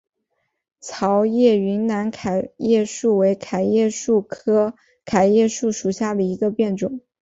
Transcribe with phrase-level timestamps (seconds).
[0.99, 4.73] 毛叶云南桤叶树为桤叶树科
[5.05, 7.01] 桤叶树属下的一个变种。